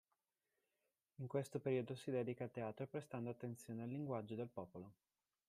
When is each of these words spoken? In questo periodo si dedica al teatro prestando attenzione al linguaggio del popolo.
In 1.17 1.27
questo 1.27 1.59
periodo 1.59 1.93
si 1.93 2.09
dedica 2.09 2.43
al 2.43 2.49
teatro 2.49 2.87
prestando 2.87 3.29
attenzione 3.29 3.83
al 3.83 3.89
linguaggio 3.89 4.33
del 4.33 4.49
popolo. 4.51 4.93